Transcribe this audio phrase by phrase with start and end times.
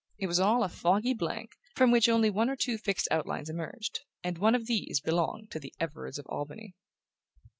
[0.17, 3.99] It was all a foggy blank, from which only one or two fixed outlines emerged;
[4.23, 6.73] and one of these belonged to the Everards of Albany.